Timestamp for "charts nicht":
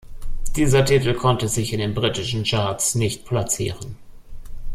2.43-3.23